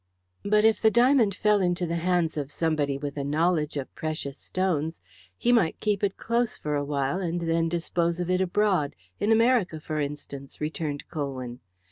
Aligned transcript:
"But 0.43 0.65
if 0.65 0.81
the 0.81 0.89
diamond 0.89 1.35
fell 1.35 1.61
into 1.61 1.85
the 1.85 1.97
hands 1.97 2.35
of 2.35 2.51
somebody 2.51 2.97
with 2.97 3.17
a 3.17 3.23
knowledge 3.23 3.77
of 3.77 3.93
precious 3.93 4.35
stones 4.35 4.99
he 5.37 5.51
might 5.53 5.79
keep 5.79 6.03
it 6.03 6.17
close 6.17 6.57
for 6.57 6.73
a 6.75 6.83
while 6.83 7.19
and 7.19 7.41
then 7.41 7.69
dispose 7.69 8.19
of 8.19 8.27
it 8.27 8.41
abroad 8.41 8.95
in 9.19 9.31
America, 9.31 9.79
for 9.79 9.99
instance," 9.99 10.59
returned 10.59 11.07
Colwyn. 11.11 11.59